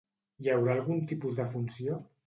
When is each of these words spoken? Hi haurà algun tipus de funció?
Hi 0.45 0.49
haurà 0.53 0.73
algun 0.79 1.05
tipus 1.13 1.39
de 1.43 1.49
funció? 1.57 2.05